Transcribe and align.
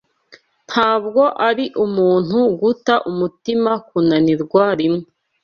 Ntabwo 0.69 1.21
ari 1.49 1.65
umuntu 1.85 2.39
guta 2.61 2.93
umutima 3.11 3.71
kunanirwa 3.87 4.63
rimwe 4.79 5.05